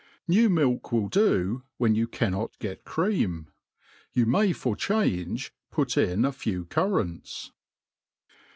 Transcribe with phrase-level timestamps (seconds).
[0.27, 3.45] Ne\r iniHc will do, when you cannot get cx'eam«
[4.13, 7.51] You may jfqf change put in a few currants.